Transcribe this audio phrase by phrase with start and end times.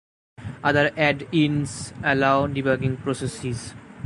[0.63, 3.75] Other add-ins allow debugging processes.